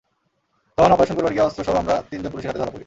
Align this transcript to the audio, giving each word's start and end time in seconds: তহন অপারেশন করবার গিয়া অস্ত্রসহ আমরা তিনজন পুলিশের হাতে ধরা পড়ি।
তহন 0.77 0.91
অপারেশন 0.91 1.15
করবার 1.17 1.33
গিয়া 1.35 1.47
অস্ত্রসহ 1.47 1.75
আমরা 1.81 1.95
তিনজন 2.09 2.29
পুলিশের 2.31 2.49
হাতে 2.49 2.59
ধরা 2.61 2.71
পড়ি। 2.71 2.79